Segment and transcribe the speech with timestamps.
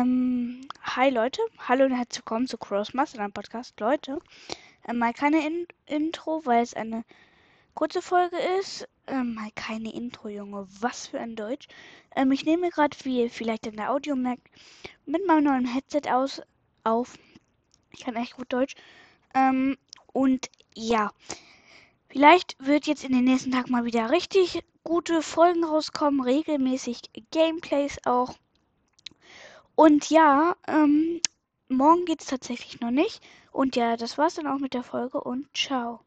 [0.00, 3.78] Ähm, hi Leute, hallo und herzlich willkommen zu Cross Masterland Podcast.
[3.80, 4.18] Leute,
[4.84, 7.04] äh, mal keine In Intro, weil es eine
[7.74, 8.88] kurze Folge ist.
[9.06, 11.68] Ähm, mal keine Intro, Junge, was für ein Deutsch.
[12.16, 14.48] Ähm, ich nehme gerade, wie ihr vielleicht in der Audio merkt,
[15.04, 16.40] mit meinem neuen Headset aus
[16.82, 17.18] auf.
[17.90, 18.76] Ich kann echt gut Deutsch.
[19.34, 19.76] Ähm,
[20.14, 21.10] und ja,
[22.08, 27.98] vielleicht wird jetzt in den nächsten Tagen mal wieder richtig gute Folgen rauskommen, regelmäßig Gameplays
[28.06, 28.38] auch.
[29.80, 31.22] Und ja, ähm,
[31.68, 33.22] morgen geht's tatsächlich noch nicht.
[33.50, 36.00] Und ja, das war's dann auch mit der Folge und ciao.